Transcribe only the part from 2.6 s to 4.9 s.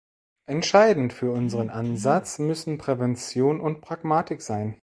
Prävention und Pragmatik sein.